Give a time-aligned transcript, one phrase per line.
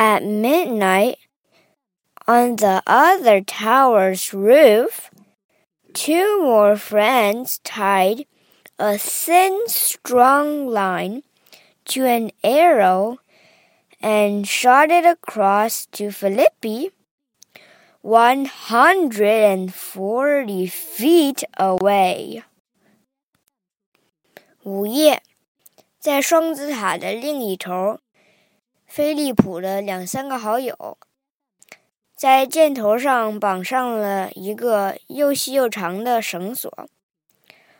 [0.00, 1.18] At midnight,
[2.28, 5.10] on the other tower's roof,
[5.92, 8.24] two more friends tied
[8.78, 11.24] a thin, strong line
[11.86, 13.18] to an arrow
[14.00, 16.90] and shot it across to Philippe,
[18.02, 22.44] 140 feet away.
[24.62, 25.20] 午夜，
[25.98, 27.98] 在双子塔的另一头。
[28.88, 30.98] 飞利浦的两三个好友，
[32.16, 36.88] 在箭头上绑上了一个又细又长的绳索，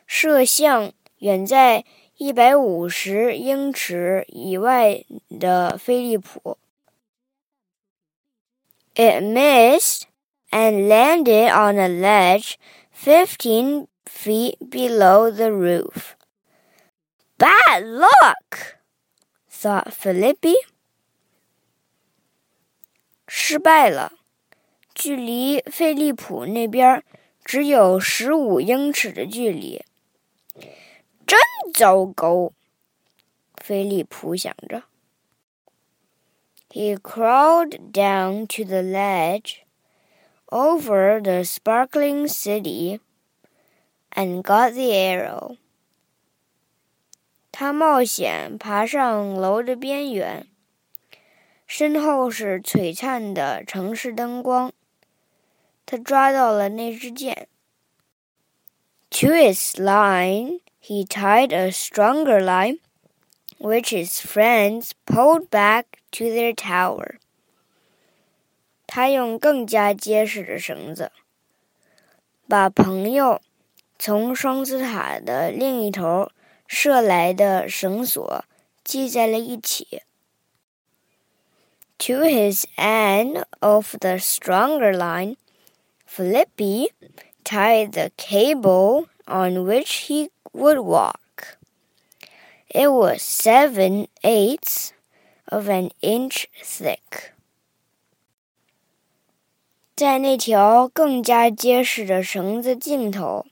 [0.06, 1.86] 射向远在
[2.18, 5.02] 一百五十英尺以外
[5.40, 6.58] 的飞利浦。
[8.94, 10.02] It missed
[10.50, 12.56] and landed on a ledge
[12.92, 16.16] fifteen feet below the roof.
[17.38, 18.76] Bad luck,
[19.50, 20.54] thought Philippe.
[23.40, 24.12] 失败了，
[24.94, 27.02] 距离菲利浦那边
[27.44, 29.84] 只有十五英尺的距离，
[31.24, 31.38] 真
[31.72, 32.52] 糟糕。
[33.56, 34.82] 菲利普想着。
[36.68, 39.60] He crawled down to the ledge
[40.46, 42.98] over the sparkling city
[44.10, 45.56] and got the arrow.
[47.52, 50.48] 他冒险爬上楼的边缘。
[51.68, 54.72] 身后是璀璨的城市灯光。
[55.84, 57.46] 他抓到了那支箭。
[59.10, 62.78] To its line, he tied a stronger line,
[63.58, 67.18] which his friends pulled back to their tower.
[68.86, 71.12] 他用更加结实的绳子，
[72.48, 73.42] 把朋友
[73.98, 76.30] 从双子塔的另一头
[76.66, 78.44] 射来的绳索
[78.84, 80.02] 系在了一起。
[81.98, 85.36] to his end of the stronger line,
[86.06, 86.88] Philippe
[87.44, 91.58] tied the cable on which he would walk.
[92.68, 94.92] It was seven eighths
[95.50, 97.32] of an inch thick.
[99.96, 103.46] 在那条更加结实的绳子尽头，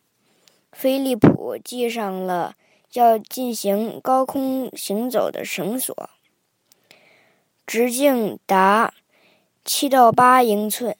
[0.70, 2.54] 菲利普系上了
[2.92, 6.10] 要进行高空行走的绳索。
[7.76, 8.94] 直径达
[9.62, 10.96] 七到八英寸。